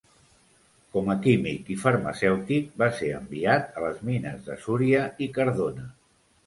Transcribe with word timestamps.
Com 0.95 1.11
a 1.13 1.15
químic 1.25 1.69
i 1.75 1.77
farmacèutic, 1.83 2.73
va 2.83 2.89
ser 3.03 3.13
enviat 3.21 3.71
a 3.71 3.85
les 3.87 4.01
mines 4.11 4.43
de 4.51 4.61
Súria 4.67 5.09
i 5.27 5.31
Cardona. 5.39 5.89